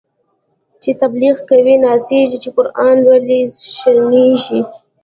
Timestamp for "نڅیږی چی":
1.83-2.49